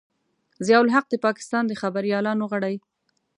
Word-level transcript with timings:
ضیا 0.65 0.77
الحق 0.83 1.05
د 1.09 1.15
پاکستان 1.25 1.63
د 1.67 1.73
خبریالانو 1.81 2.43
غړی. 2.51 2.75